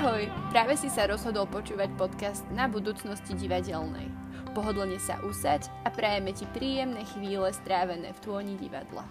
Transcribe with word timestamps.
Ahoj, 0.00 0.32
práve 0.48 0.80
si 0.80 0.88
sa 0.88 1.04
rozhodol 1.04 1.44
počúvať 1.44 1.92
podcast 2.00 2.48
na 2.56 2.64
budúcnosti 2.64 3.36
divadelnej. 3.36 4.08
Pohodlne 4.56 4.96
sa 4.96 5.20
usaď 5.20 5.68
a 5.84 5.92
prajeme 5.92 6.32
ti 6.32 6.48
príjemné 6.56 7.04
chvíle 7.04 7.44
strávené 7.52 8.16
v 8.16 8.22
tôni 8.24 8.56
divadla. 8.56 9.04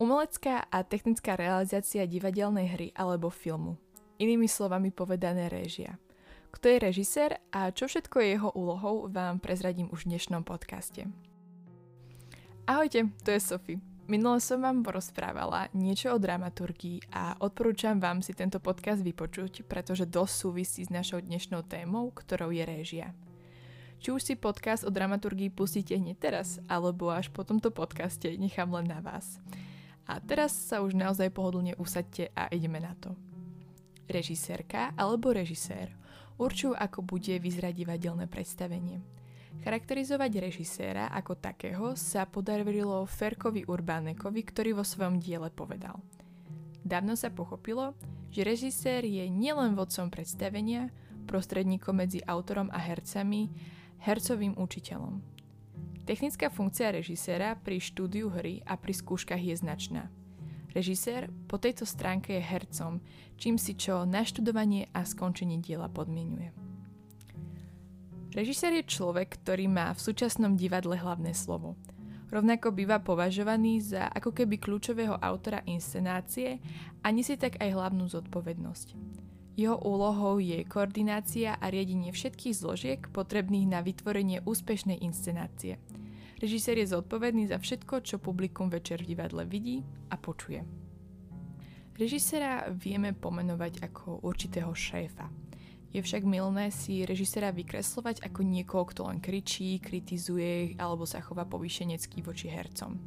Umelecká 0.00 0.64
a 0.72 0.80
technická 0.80 1.36
realizácia 1.36 2.08
divadelnej 2.08 2.72
hry 2.72 2.88
alebo 2.96 3.28
filmu. 3.28 3.76
Inými 4.16 4.48
slovami 4.48 4.88
povedané 4.88 5.52
réžia. 5.52 6.00
Kto 6.56 6.72
je 6.72 6.78
režisér 6.80 7.36
a 7.52 7.68
čo 7.68 7.84
všetko 7.84 8.16
je 8.16 8.28
jeho 8.32 8.50
úlohou, 8.56 9.12
vám 9.12 9.44
prezradím 9.44 9.92
už 9.92 10.08
v 10.08 10.16
dnešnom 10.16 10.40
podcaste. 10.40 11.04
Ahojte, 12.64 13.12
to 13.28 13.36
je 13.36 13.44
Sophie. 13.44 13.95
Minule 14.06 14.38
som 14.38 14.62
vám 14.62 14.86
porozprávala 14.86 15.66
niečo 15.74 16.14
o 16.14 16.22
dramaturgii 16.22 17.10
a 17.10 17.34
odporúčam 17.42 17.98
vám 17.98 18.22
si 18.22 18.30
tento 18.38 18.62
podcast 18.62 19.02
vypočuť, 19.02 19.66
pretože 19.66 20.06
dosť 20.06 20.34
súvisí 20.46 20.86
s 20.86 20.94
našou 20.94 21.18
dnešnou 21.18 21.66
témou, 21.66 22.14
ktorou 22.14 22.54
je 22.54 22.62
réžia. 22.62 23.10
Či 23.98 24.14
už 24.14 24.22
si 24.22 24.34
podcast 24.38 24.86
o 24.86 24.94
dramaturgii 24.94 25.50
pustíte 25.50 25.98
hneď 25.98 26.22
teraz, 26.22 26.62
alebo 26.70 27.10
až 27.10 27.34
po 27.34 27.42
tomto 27.42 27.74
podcaste, 27.74 28.30
nechám 28.38 28.70
len 28.78 28.86
na 28.86 29.02
vás. 29.02 29.42
A 30.06 30.22
teraz 30.22 30.54
sa 30.54 30.86
už 30.86 30.94
naozaj 30.94 31.34
pohodlne 31.34 31.74
usadte 31.74 32.30
a 32.38 32.46
ideme 32.54 32.78
na 32.78 32.94
to. 33.02 33.10
Režisérka 34.06 34.94
alebo 34.94 35.34
režisér 35.34 35.90
určujú, 36.38 36.78
ako 36.78 37.02
bude 37.02 37.42
vyzerať 37.42 37.74
divadelné 37.74 38.30
predstavenie– 38.30 39.02
Charakterizovať 39.64 40.32
režiséra 40.42 41.08
ako 41.14 41.38
takého 41.38 41.96
sa 41.96 42.28
podarilo 42.28 43.04
Ferkovi 43.06 43.64
Urbánekovi, 43.64 44.40
ktorý 44.44 44.76
vo 44.76 44.84
svojom 44.84 45.22
diele 45.22 45.48
povedal. 45.52 46.02
Dávno 46.86 47.18
sa 47.18 47.34
pochopilo, 47.34 47.98
že 48.30 48.46
režisér 48.46 49.02
je 49.02 49.26
nielen 49.26 49.74
vodcom 49.74 50.06
predstavenia, 50.06 50.94
prostredníkom 51.26 51.98
medzi 51.98 52.22
autorom 52.22 52.70
a 52.70 52.78
hercami, 52.78 53.50
hercovým 54.06 54.54
učiteľom. 54.54 55.18
Technická 56.06 56.46
funkcia 56.46 56.94
režiséra 56.94 57.58
pri 57.58 57.82
štúdiu 57.82 58.30
hry 58.30 58.62
a 58.62 58.78
pri 58.78 58.94
skúškach 58.94 59.42
je 59.42 59.58
značná. 59.58 60.06
Režisér 60.70 61.26
po 61.50 61.58
tejto 61.58 61.82
stránke 61.82 62.38
je 62.38 62.46
hercom, 62.46 63.02
čím 63.34 63.58
si 63.58 63.74
čo 63.74 64.06
naštudovanie 64.06 64.86
a 64.94 65.02
skončenie 65.02 65.58
diela 65.58 65.90
podmienuje. 65.90 66.65
Režisér 68.36 68.84
je 68.84 68.84
človek, 68.84 69.40
ktorý 69.40 69.64
má 69.64 69.96
v 69.96 70.04
súčasnom 70.12 70.60
divadle 70.60 71.00
hlavné 71.00 71.32
slovo. 71.32 71.80
Rovnako 72.28 72.68
býva 72.68 73.00
považovaný 73.00 73.80
za 73.80 74.12
ako 74.12 74.36
keby 74.36 74.60
kľúčového 74.60 75.16
autora 75.16 75.64
inscenácie 75.64 76.60
a 77.00 77.08
nesie 77.08 77.40
tak 77.40 77.56
aj 77.56 77.72
hlavnú 77.72 78.04
zodpovednosť. 78.12 78.92
Jeho 79.56 79.80
úlohou 79.80 80.36
je 80.36 80.68
koordinácia 80.68 81.56
a 81.56 81.72
riadenie 81.72 82.12
všetkých 82.12 82.52
zložiek 82.60 83.00
potrebných 83.08 83.72
na 83.72 83.80
vytvorenie 83.80 84.44
úspešnej 84.44 85.00
inscenácie. 85.00 85.80
Režisér 86.36 86.76
je 86.84 86.92
zodpovedný 86.92 87.48
za 87.48 87.56
všetko, 87.56 88.04
čo 88.04 88.20
publikum 88.20 88.68
večer 88.68 89.00
v 89.00 89.16
divadle 89.16 89.48
vidí 89.48 89.80
a 90.12 90.20
počuje. 90.20 90.60
Režisera 91.96 92.68
vieme 92.68 93.16
pomenovať 93.16 93.80
ako 93.80 94.20
určitého 94.28 94.76
šéfa. 94.76 95.24
Je 95.94 96.00
však 96.02 96.26
milné 96.26 96.74
si 96.74 97.06
režisera 97.06 97.54
vykreslovať 97.54 98.26
ako 98.26 98.40
niekoho, 98.42 98.84
kto 98.90 99.06
len 99.08 99.22
kričí, 99.22 99.78
kritizuje 99.78 100.74
alebo 100.76 101.06
sa 101.06 101.22
chová 101.22 101.46
povýšenecky 101.46 102.20
voči 102.20 102.50
hercom. 102.50 102.98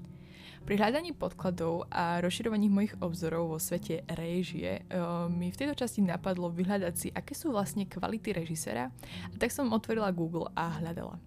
Pri 0.66 0.75
hľadaní 0.75 1.16
podkladov 1.16 1.88
a 1.90 2.22
rozširovaní 2.22 2.69
mojich 2.69 2.94
obzorov 3.01 3.56
vo 3.56 3.57
svete 3.57 4.06
réžie 4.06 4.85
uh, 4.91 5.25
mi 5.31 5.50
v 5.50 5.57
tejto 5.57 5.73
časti 5.73 6.03
napadlo 6.03 6.51
vyhľadať 6.51 6.94
si, 6.94 7.07
aké 7.09 7.34
sú 7.34 7.56
vlastne 7.56 7.88
kvality 7.88 8.35
režisera 8.35 8.91
a 9.31 9.35
tak 9.40 9.50
som 9.50 9.72
otvorila 9.72 10.13
Google 10.13 10.51
a 10.53 10.78
hľadala. 10.78 11.17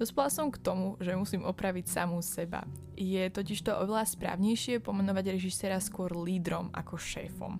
Dospela 0.00 0.32
som 0.32 0.48
k 0.48 0.56
tomu, 0.56 0.96
že 0.96 1.12
musím 1.12 1.44
opraviť 1.44 1.92
samú 1.92 2.24
seba. 2.24 2.64
Je 3.00 3.32
totiž 3.32 3.64
to 3.64 3.72
oveľa 3.72 4.04
správnejšie 4.04 4.84
pomenovať 4.84 5.40
režisera 5.40 5.80
skôr 5.80 6.12
lídrom 6.12 6.68
ako 6.76 7.00
šéfom. 7.00 7.56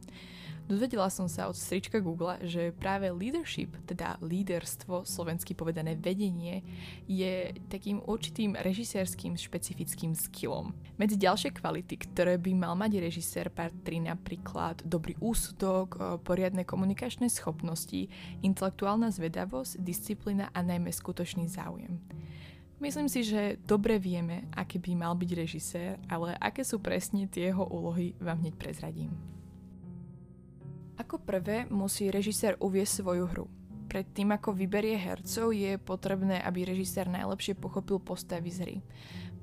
Dozvedela 0.68 1.10
som 1.10 1.26
sa 1.26 1.50
od 1.50 1.58
strička 1.58 1.98
Google, 1.98 2.38
že 2.46 2.70
práve 2.70 3.10
leadership, 3.10 3.74
teda 3.90 4.20
líderstvo, 4.22 5.02
slovensky 5.02 5.50
povedané 5.50 5.98
vedenie, 5.98 6.62
je 7.10 7.50
takým 7.66 7.98
určitým 8.06 8.54
režisérským 8.54 9.34
špecifickým 9.34 10.14
skillom. 10.14 10.70
Medzi 10.94 11.18
ďalšie 11.18 11.56
kvality, 11.58 11.98
ktoré 12.06 12.38
by 12.38 12.54
mal 12.54 12.78
mať 12.78 13.02
režisér, 13.02 13.50
patrí 13.50 13.98
napríklad 13.98 14.86
dobrý 14.86 15.18
úsudok, 15.18 16.22
poriadne 16.22 16.62
komunikačné 16.62 17.26
schopnosti, 17.32 18.06
intelektuálna 18.44 19.10
zvedavosť, 19.10 19.82
disciplína 19.82 20.54
a 20.54 20.60
najmä 20.62 20.94
skutočný 20.94 21.50
záujem. 21.50 21.98
Myslím 22.80 23.12
si, 23.12 23.20
že 23.28 23.60
dobre 23.68 24.00
vieme, 24.00 24.48
aký 24.56 24.80
by 24.80 24.96
mal 24.96 25.12
byť 25.12 25.30
režisér, 25.36 26.00
ale 26.08 26.32
aké 26.40 26.64
sú 26.64 26.80
presne 26.80 27.28
tie 27.28 27.52
jeho 27.52 27.68
úlohy, 27.68 28.16
vám 28.16 28.40
hneď 28.40 28.56
prezradím. 28.56 29.12
Ako 30.96 31.20
prvé 31.20 31.68
musí 31.68 32.08
režisér 32.08 32.56
uviesť 32.56 33.04
svoju 33.04 33.24
hru. 33.28 33.46
Pred 33.84 34.16
tým, 34.16 34.32
ako 34.32 34.56
vyberie 34.56 34.96
hercov, 34.96 35.52
je 35.52 35.76
potrebné, 35.76 36.40
aby 36.40 36.64
režisér 36.64 37.04
najlepšie 37.12 37.52
pochopil 37.60 38.00
postavy 38.00 38.48
z 38.48 38.58
hry. 38.64 38.76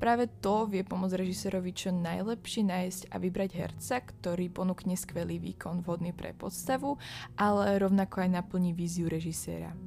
Práve 0.02 0.26
to 0.42 0.66
vie 0.66 0.82
pomôcť 0.82 1.22
režisérovi 1.22 1.78
čo 1.78 1.94
najlepšie 1.94 2.66
nájsť 2.66 3.02
a 3.14 3.22
vybrať 3.22 3.52
herca, 3.54 4.02
ktorý 4.02 4.50
ponúkne 4.50 4.98
skvelý 4.98 5.38
výkon 5.38 5.86
vhodný 5.86 6.10
pre 6.10 6.34
podstavu, 6.34 6.98
ale 7.38 7.78
rovnako 7.78 8.26
aj 8.26 8.30
naplní 8.34 8.74
víziu 8.74 9.06
režiséra. 9.06 9.78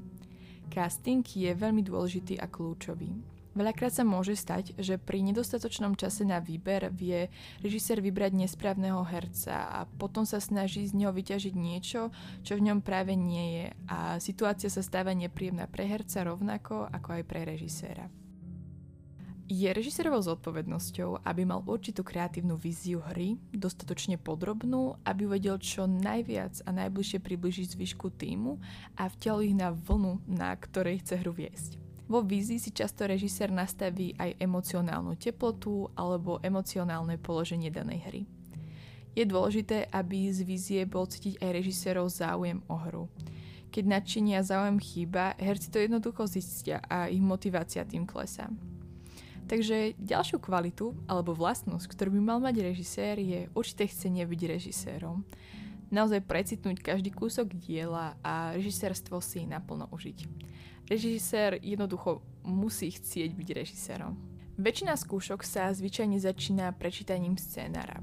Casting 0.71 1.27
je 1.27 1.51
veľmi 1.51 1.83
dôležitý 1.83 2.39
a 2.39 2.47
kľúčový. 2.47 3.40
Veľakrát 3.51 3.91
sa 3.91 4.07
môže 4.07 4.39
stať, 4.39 4.79
že 4.79 4.95
pri 4.95 5.27
nedostatočnom 5.27 5.99
čase 5.99 6.23
na 6.23 6.39
výber 6.39 6.87
vie 6.95 7.27
režisér 7.59 7.99
vybrať 7.99 8.39
nesprávneho 8.39 9.03
herca 9.03 9.67
a 9.67 9.81
potom 9.99 10.23
sa 10.23 10.39
snaží 10.39 10.87
z 10.87 10.95
neho 10.95 11.11
vyťažiť 11.11 11.55
niečo, 11.59 12.15
čo 12.47 12.53
v 12.55 12.71
ňom 12.71 12.79
práve 12.79 13.19
nie 13.19 13.59
je 13.59 13.67
a 13.91 13.99
situácia 14.23 14.71
sa 14.71 14.87
stáva 14.87 15.11
nepríjemná 15.19 15.67
pre 15.67 15.83
herca 15.83 16.23
rovnako 16.23 16.87
ako 16.95 17.09
aj 17.19 17.23
pre 17.27 17.43
režiséra. 17.43 18.07
Je 19.51 19.67
režisérovou 19.67 20.23
zodpovednosťou, 20.23 21.27
aby 21.27 21.43
mal 21.43 21.67
určitú 21.67 22.07
kreatívnu 22.07 22.55
víziu 22.55 23.03
hry, 23.03 23.35
dostatočne 23.51 24.15
podrobnú, 24.15 24.95
aby 25.03 25.27
vedel 25.27 25.59
čo 25.59 25.91
najviac 25.91 26.63
a 26.63 26.71
najbližšie 26.71 27.19
približiť 27.19 27.75
zvyšku 27.75 28.15
týmu 28.15 28.63
a 28.95 29.11
vtiel 29.11 29.43
ich 29.43 29.59
na 29.59 29.75
vlnu, 29.75 30.23
na 30.31 30.55
ktorej 30.55 31.03
chce 31.03 31.19
hru 31.19 31.35
viesť. 31.35 31.90
Vo 32.11 32.27
vízii 32.27 32.59
si 32.59 32.75
často 32.75 33.07
režisér 33.07 33.55
nastaví 33.55 34.19
aj 34.19 34.35
emocionálnu 34.43 35.15
teplotu 35.15 35.87
alebo 35.95 36.43
emocionálne 36.43 37.15
položenie 37.23 37.71
danej 37.71 38.01
hry. 38.11 38.23
Je 39.15 39.23
dôležité, 39.23 39.87
aby 39.95 40.27
z 40.35 40.43
vízie 40.43 40.83
bol 40.91 41.07
cítiť 41.07 41.39
aj 41.39 41.51
režisérov 41.55 42.11
záujem 42.11 42.59
o 42.67 42.75
hru. 42.75 43.07
Keď 43.71 43.85
nadšenia 43.87 44.43
záujem 44.43 44.83
chýba, 44.83 45.39
herci 45.39 45.71
to 45.71 45.79
jednoducho 45.79 46.27
zistia 46.27 46.83
a 46.91 47.07
ich 47.07 47.23
motivácia 47.23 47.87
tým 47.87 48.03
klesá. 48.03 48.51
Takže 49.47 49.95
ďalšiu 49.95 50.43
kvalitu 50.43 50.91
alebo 51.07 51.31
vlastnosť, 51.31 51.87
ktorú 51.95 52.19
by 52.19 52.23
mal 52.27 52.39
mať 52.43 52.75
režisér, 52.75 53.23
je 53.23 53.47
určité 53.55 53.87
chcenie 53.87 54.27
byť 54.27 54.41
režisérom. 54.51 55.23
Naozaj 55.91 56.23
precitnúť 56.23 56.79
každý 56.87 57.11
kúsok 57.11 57.51
diela 57.51 58.15
a 58.23 58.55
režisérstvo 58.55 59.19
si 59.19 59.43
naplno 59.43 59.91
užiť. 59.91 60.19
Režisér 60.87 61.59
jednoducho 61.59 62.23
musí 62.47 62.95
chcieť 62.95 63.35
byť 63.35 63.49
režisérom. 63.55 64.15
Väčšina 64.55 64.95
skúšok 64.95 65.43
sa 65.43 65.71
zvyčajne 65.75 66.23
začína 66.23 66.71
prečítaním 66.79 67.35
scénára. 67.35 67.99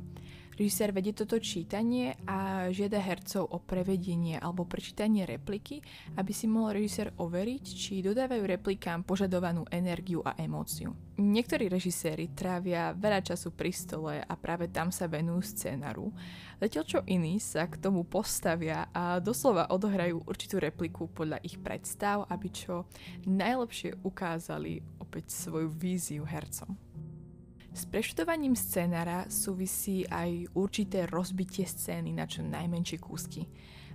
Režisér 0.58 0.90
vedie 0.90 1.14
toto 1.14 1.38
čítanie 1.38 2.18
a 2.26 2.66
žiada 2.74 2.98
hercov 2.98 3.46
o 3.46 3.62
prevedenie 3.62 4.42
alebo 4.42 4.66
prečítanie 4.66 5.22
repliky, 5.22 5.86
aby 6.18 6.34
si 6.34 6.50
mohol 6.50 6.82
režisér 6.82 7.14
overiť, 7.14 7.64
či 7.64 8.02
dodávajú 8.02 8.42
replikám 8.42 9.06
požadovanú 9.06 9.70
energiu 9.70 10.26
a 10.26 10.34
emóciu. 10.34 10.98
Niektorí 11.22 11.70
režiséri 11.70 12.34
trávia 12.34 12.90
veľa 12.98 13.22
času 13.22 13.54
pri 13.54 13.70
stole 13.70 14.18
a 14.18 14.34
práve 14.34 14.74
tam 14.74 14.90
sa 14.90 15.06
venujú 15.06 15.46
scénaru, 15.46 16.10
zatiaľ 16.58 16.84
čo 16.90 17.00
iní 17.06 17.38
sa 17.38 17.70
k 17.70 17.78
tomu 17.78 18.02
postavia 18.10 18.90
a 18.90 19.22
doslova 19.22 19.70
odohrajú 19.70 20.26
určitú 20.26 20.58
repliku 20.58 21.06
podľa 21.06 21.38
ich 21.46 21.62
predstav, 21.62 22.26
aby 22.34 22.50
čo 22.50 22.90
najlepšie 23.30 24.02
ukázali 24.02 24.82
opäť 24.98 25.38
svoju 25.38 25.70
víziu 25.70 26.26
hercom. 26.26 26.87
S 27.78 27.86
preštudovaním 27.86 28.58
scénára 28.58 29.30
súvisí 29.30 30.02
aj 30.10 30.50
určité 30.58 31.06
rozbitie 31.06 31.62
scény 31.62 32.10
na 32.10 32.26
čo 32.26 32.42
najmenšie 32.42 32.98
kúsky. 32.98 33.46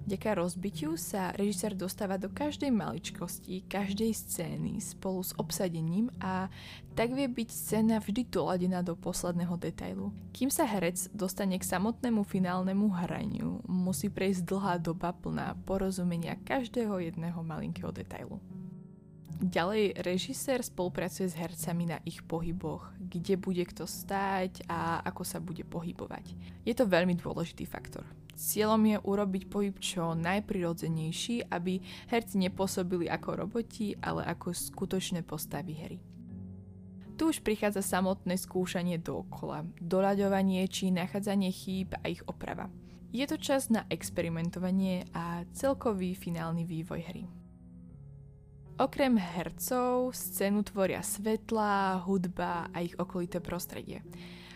Vďaka 0.07 0.39
rozbitiu 0.39 0.95
sa 0.95 1.35
režisér 1.35 1.75
dostáva 1.75 2.15
do 2.15 2.31
každej 2.31 2.71
maličkosti, 2.71 3.67
každej 3.67 4.15
scény 4.15 4.79
spolu 4.79 5.27
s 5.27 5.35
obsadením 5.35 6.15
a 6.23 6.47
tak 6.95 7.11
vie 7.11 7.27
byť 7.27 7.49
scéna 7.51 7.99
vždy 7.99 8.31
doladená 8.31 8.87
do 8.87 8.95
posledného 8.95 9.59
detailu. 9.59 10.15
Kým 10.31 10.47
sa 10.47 10.63
herec 10.63 11.11
dostane 11.11 11.59
k 11.59 11.67
samotnému 11.67 12.23
finálnemu 12.23 12.87
hraniu, 12.87 13.67
musí 13.67 14.07
prejsť 14.07 14.47
dlhá 14.47 14.75
doba 14.79 15.11
plná 15.11 15.59
porozumenia 15.67 16.39
každého 16.47 17.03
jedného 17.03 17.43
malinkého 17.43 17.91
detailu. 17.91 18.39
Ďalej, 19.41 20.03
režisér 20.03 20.61
spolupracuje 20.61 21.31
s 21.31 21.39
hercami 21.39 21.89
na 21.89 21.99
ich 22.05 22.21
pohyboch, 22.27 22.93
kde 22.99 23.41
bude 23.41 23.65
kto 23.65 23.89
stáť 23.89 24.69
a 24.69 25.01
ako 25.07 25.23
sa 25.25 25.41
bude 25.41 25.65
pohybovať. 25.65 26.37
Je 26.67 26.75
to 26.77 26.85
veľmi 26.85 27.17
dôležitý 27.17 27.65
faktor. 27.65 28.05
Cieľom 28.33 28.81
je 28.89 28.99
urobiť 28.99 29.43
pohyb 29.53 29.77
čo 29.79 30.17
najprirodzenejší, 30.17 31.53
aby 31.53 31.79
herci 32.09 32.41
nepôsobili 32.41 33.07
ako 33.07 33.45
roboti, 33.45 33.93
ale 34.01 34.25
ako 34.25 34.57
skutočné 34.57 35.21
postavy 35.23 35.75
hry. 35.77 35.99
Tu 37.21 37.29
už 37.29 37.45
prichádza 37.45 37.85
samotné 37.85 38.41
skúšanie 38.41 38.97
dookola, 38.97 39.69
doľaďovanie 39.79 40.65
či 40.67 40.91
nachádzanie 40.91 41.53
chýb 41.53 41.93
a 42.01 42.09
ich 42.09 42.25
oprava. 42.25 42.73
Je 43.13 43.29
to 43.29 43.37
čas 43.37 43.69
na 43.69 43.85
experimentovanie 43.93 45.05
a 45.13 45.45
celkový 45.53 46.17
finálny 46.17 46.65
vývoj 46.65 47.01
hry. 47.05 47.42
Okrem 48.81 49.21
hercov 49.21 50.17
scénu 50.17 50.65
tvoria 50.65 51.05
svetla, 51.05 52.01
hudba 52.09 52.73
a 52.73 52.81
ich 52.81 52.97
okolité 52.97 53.37
prostredie. 53.37 54.01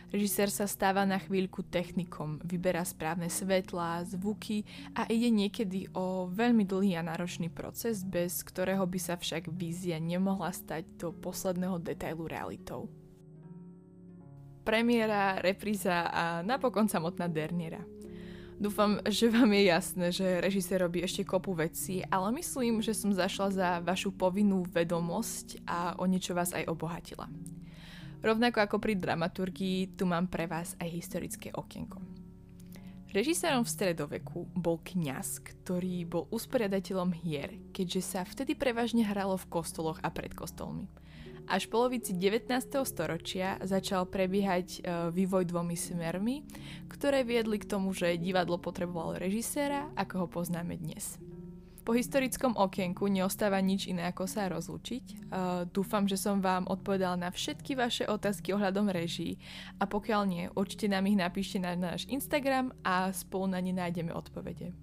Režisér 0.08 0.48
sa 0.48 0.64
stáva 0.64 1.04
na 1.04 1.20
chvíľku 1.20 1.66
technikom, 1.66 2.40
vyberá 2.40 2.80
správne 2.86 3.28
svetlá, 3.28 4.06
zvuky 4.08 4.64
a 4.96 5.04
ide 5.12 5.28
niekedy 5.28 5.92
o 5.92 6.30
veľmi 6.32 6.64
dlhý 6.64 6.96
a 6.96 7.04
náročný 7.04 7.52
proces, 7.52 8.06
bez 8.06 8.40
ktorého 8.40 8.86
by 8.88 8.98
sa 9.02 9.20
však 9.20 9.52
vízia 9.52 10.00
nemohla 10.00 10.54
stať 10.54 10.86
do 10.96 11.12
posledného 11.12 11.76
detailu 11.82 12.24
realitou. 12.24 12.88
Premiéra, 14.64 15.38
repríza 15.44 16.08
a 16.08 16.40
napokon 16.40 16.88
samotná 16.88 17.28
derniera. 17.28 17.84
Dúfam, 18.56 19.05
že 19.05 19.29
vám 19.29 19.53
je 19.53 19.62
jasné, 19.69 20.06
že 20.08 20.41
režisér 20.41 20.88
robí 20.88 21.05
ešte 21.05 21.29
kopu 21.29 21.53
vecí, 21.53 22.00
ale 22.08 22.32
myslím, 22.41 22.81
že 22.81 22.97
som 22.97 23.12
zašla 23.12 23.49
za 23.53 23.69
vašu 23.85 24.17
povinnú 24.17 24.64
vedomosť 24.73 25.61
a 25.69 25.93
o 26.00 26.08
niečo 26.08 26.32
vás 26.32 26.56
aj 26.56 26.64
obohatila. 26.64 27.29
Rovnako 28.25 28.64
ako 28.64 28.76
pri 28.81 28.97
dramaturgii, 28.97 29.93
tu 29.93 30.08
mám 30.08 30.32
pre 30.32 30.49
vás 30.49 30.73
aj 30.81 30.88
historické 30.88 31.53
okienko. 31.53 32.00
Režisérom 33.12 33.61
v 33.61 33.73
stredoveku 33.76 34.49
bol 34.56 34.81
kňaz, 34.81 35.44
ktorý 35.44 36.08
bol 36.08 36.25
usporiadateľom 36.32 37.12
hier, 37.12 37.61
keďže 37.76 38.00
sa 38.03 38.20
vtedy 38.25 38.56
prevažne 38.56 39.05
hralo 39.05 39.37
v 39.37 39.53
kostoloch 39.53 40.00
a 40.00 40.08
pred 40.08 40.32
kostolmi. 40.32 40.88
Až 41.46 41.70
v 41.70 41.78
polovici 41.78 42.10
19. 42.10 42.50
storočia 42.82 43.62
začal 43.62 44.10
prebiehať 44.10 44.66
e, 44.66 44.81
vývoj 45.14 45.46
dvomi 45.46 45.78
smermi, 45.78 46.43
ktoré 46.90 47.22
viedli 47.22 47.62
k 47.62 47.70
tomu, 47.70 47.94
že 47.94 48.19
divadlo 48.19 48.58
potrebovalo 48.58 49.14
režiséra, 49.14 49.87
ako 49.94 50.26
ho 50.26 50.26
poznáme 50.26 50.75
dnes. 50.75 51.22
Po 51.87 51.94
historickom 51.94 52.58
okienku 52.58 53.06
neostáva 53.06 53.62
nič 53.62 53.87
iné 53.87 54.10
ako 54.10 54.26
sa 54.26 54.50
rozlučiť. 54.50 55.31
Uh, 55.31 55.62
dúfam, 55.70 56.02
že 56.10 56.19
som 56.19 56.43
vám 56.43 56.66
odpovedala 56.66 57.14
na 57.14 57.31
všetky 57.31 57.78
vaše 57.78 58.10
otázky 58.10 58.50
ohľadom 58.50 58.90
reží 58.90 59.38
a 59.78 59.87
pokiaľ 59.87 60.22
nie, 60.26 60.50
určite 60.58 60.90
nám 60.90 61.06
ich 61.06 61.14
napíšte 61.14 61.62
na 61.62 61.78
náš 61.78 62.10
Instagram 62.10 62.75
a 62.82 63.14
spolu 63.14 63.54
na 63.54 63.62
ne 63.62 63.70
nájdeme 63.70 64.10
odpovede. 64.10 64.75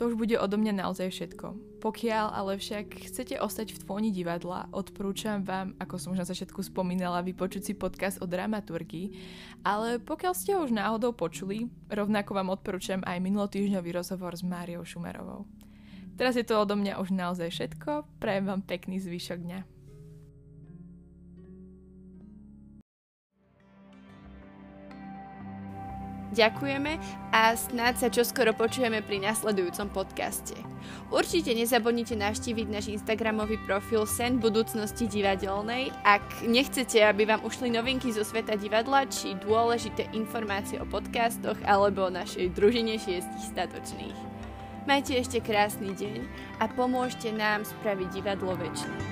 To 0.00 0.08
už 0.08 0.16
bude 0.16 0.36
odo 0.40 0.56
mňa 0.56 0.72
naozaj 0.88 1.12
všetko. 1.12 1.78
Pokiaľ 1.84 2.26
ale 2.32 2.56
však 2.56 3.10
chcete 3.10 3.36
ostať 3.36 3.76
v 3.76 3.80
tvoni 3.82 4.10
divadla, 4.14 4.70
odporúčam 4.72 5.44
vám, 5.44 5.76
ako 5.76 5.94
som 5.98 6.14
už 6.14 6.22
na 6.24 6.28
začiatku 6.28 6.62
spomínala, 6.64 7.26
vypočuť 7.26 7.62
si 7.62 7.72
podcast 7.76 8.22
o 8.22 8.26
dramaturgii, 8.26 9.12
ale 9.66 10.00
pokiaľ 10.00 10.32
ste 10.32 10.54
ho 10.56 10.64
už 10.64 10.72
náhodou 10.72 11.12
počuli, 11.12 11.68
rovnako 11.90 12.38
vám 12.38 12.54
odporúčam 12.54 13.04
aj 13.04 13.20
minulotýždňový 13.20 13.90
rozhovor 13.92 14.32
s 14.32 14.46
Máriou 14.46 14.86
Šumerovou. 14.86 15.44
Teraz 16.16 16.38
je 16.38 16.44
to 16.46 16.60
odo 16.60 16.78
mňa 16.78 17.00
už 17.02 17.12
naozaj 17.12 17.50
všetko. 17.50 18.06
Prajem 18.22 18.46
vám 18.46 18.62
pekný 18.62 19.00
zvyšok 19.02 19.38
dňa. 19.42 19.71
Ďakujeme 26.32 26.96
a 27.28 27.52
snáď 27.52 27.94
sa 28.00 28.08
čoskoro 28.08 28.56
počujeme 28.56 29.04
pri 29.04 29.20
nasledujúcom 29.20 29.92
podcaste. 29.92 30.56
Určite 31.12 31.52
nezabudnite 31.52 32.16
navštíviť 32.16 32.66
náš 32.72 32.88
Instagramový 32.88 33.60
profil 33.68 34.08
Sen 34.08 34.40
budúcnosti 34.40 35.04
divadelnej, 35.12 35.92
ak 36.08 36.48
nechcete, 36.48 37.04
aby 37.04 37.28
vám 37.28 37.44
ušli 37.44 37.68
novinky 37.68 38.08
zo 38.16 38.24
sveta 38.24 38.56
divadla 38.56 39.04
či 39.12 39.36
dôležité 39.44 40.08
informácie 40.16 40.80
o 40.80 40.88
podcastoch 40.88 41.60
alebo 41.68 42.08
o 42.08 42.14
našej 42.16 42.48
družine 42.56 42.96
šiestich 42.96 43.52
statočných. 43.52 44.16
Majte 44.88 45.20
ešte 45.20 45.44
krásny 45.44 45.92
deň 45.92 46.26
a 46.58 46.66
pomôžte 46.72 47.28
nám 47.28 47.68
spraviť 47.68 48.08
divadlo 48.08 48.56
väčšie. 48.56 49.11